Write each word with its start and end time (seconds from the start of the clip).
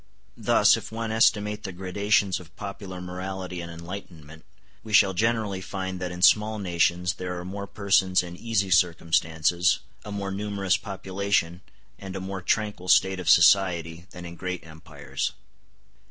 Thus, 0.37 0.75
if 0.77 0.91
one 0.91 1.11
estimate 1.11 1.61
the 1.61 1.71
gradations 1.71 2.39
of 2.39 2.55
popular 2.55 2.99
morality 2.99 3.61
and 3.61 3.71
enlightenment, 3.71 4.43
we 4.83 4.93
shall 4.93 5.13
generally 5.13 5.61
find 5.61 5.99
that 5.99 6.11
in 6.11 6.23
small 6.23 6.57
nations 6.57 7.13
there 7.13 7.37
are 7.37 7.45
more 7.45 7.67
persons 7.67 8.23
in 8.23 8.35
easy 8.35 8.71
circumstances, 8.71 9.77
a 10.03 10.11
more 10.11 10.31
numerous 10.31 10.75
population, 10.75 11.61
and 11.99 12.15
a 12.15 12.19
more 12.19 12.41
tranquil 12.41 12.87
state 12.89 13.19
of 13.19 13.29
society, 13.29 14.07
than 14.09 14.25
in 14.25 14.37
great 14.37 14.65
empires. 14.65 15.33